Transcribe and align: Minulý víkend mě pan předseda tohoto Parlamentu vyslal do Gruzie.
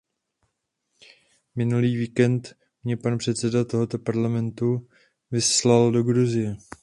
Minulý 1.55 1.95
víkend 1.95 2.53
mě 2.83 2.97
pan 2.97 3.17
předseda 3.17 3.63
tohoto 3.63 3.99
Parlamentu 3.99 4.87
vyslal 5.31 5.91
do 5.91 6.03
Gruzie. 6.03 6.55